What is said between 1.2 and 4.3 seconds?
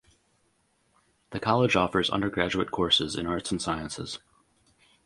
The college offers undergraduate courses in arts and sciences.